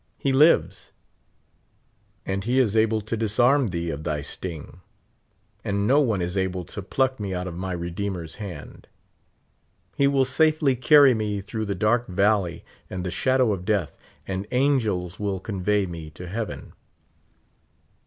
[0.17, 0.93] He lives,
[2.25, 4.81] and he is able to disarm thee of thv sting;
[5.63, 8.87] and no one is able to pluck me out of my Redeemer's hand.
[9.95, 13.95] He will safely caiT)^ me through the dark valley and the shadow of death,
[14.27, 16.73] and angels will convey me to heaven.